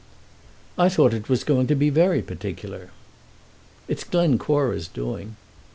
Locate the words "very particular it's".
1.91-4.03